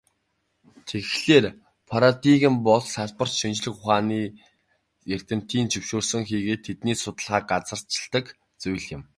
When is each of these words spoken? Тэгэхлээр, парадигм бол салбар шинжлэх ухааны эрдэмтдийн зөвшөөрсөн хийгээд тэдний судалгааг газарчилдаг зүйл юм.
Тэгэхлээр, 0.87 1.45
парадигм 1.89 2.55
бол 2.67 2.81
салбар 2.95 3.29
шинжлэх 3.39 3.75
ухааны 3.79 4.19
эрдэмтдийн 5.13 5.67
зөвшөөрсөн 5.71 6.23
хийгээд 6.29 6.61
тэдний 6.67 6.97
судалгааг 6.99 7.43
газарчилдаг 7.51 8.25
зүйл 8.61 8.87
юм. 8.97 9.03